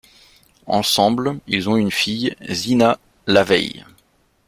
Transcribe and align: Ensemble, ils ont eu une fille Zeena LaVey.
Ensemble, 0.65 1.37
ils 1.45 1.69
ont 1.69 1.77
eu 1.77 1.81
une 1.81 1.91
fille 1.91 2.35
Zeena 2.49 2.97
LaVey. 3.27 3.83